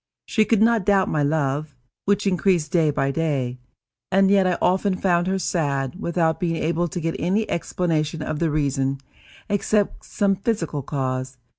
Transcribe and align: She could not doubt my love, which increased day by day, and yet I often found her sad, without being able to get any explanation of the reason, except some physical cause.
She 0.25 0.45
could 0.45 0.63
not 0.63 0.83
doubt 0.83 1.09
my 1.09 1.21
love, 1.21 1.75
which 2.05 2.25
increased 2.25 2.71
day 2.71 2.89
by 2.89 3.11
day, 3.11 3.59
and 4.11 4.31
yet 4.31 4.47
I 4.47 4.57
often 4.59 4.95
found 4.97 5.27
her 5.27 5.37
sad, 5.37 5.93
without 5.99 6.39
being 6.39 6.55
able 6.55 6.87
to 6.87 6.99
get 6.99 7.15
any 7.19 7.47
explanation 7.47 8.23
of 8.23 8.39
the 8.39 8.49
reason, 8.49 8.97
except 9.47 10.03
some 10.03 10.35
physical 10.37 10.81
cause. 10.81 11.37